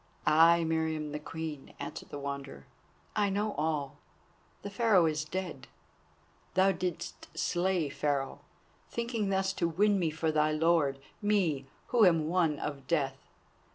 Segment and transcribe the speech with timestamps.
[0.25, 2.65] "Ay, Meriamun the Queen," answered the Wanderer,
[3.15, 3.99] "I know all.
[4.63, 5.67] The Pharaoh is dead!
[6.55, 8.39] Thou didst slay Pharaoh,
[8.89, 13.27] thinking thus to win me for thy Lord, me, who am won of Death.